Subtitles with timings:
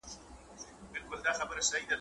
[1.09, 1.87] دزړه خواله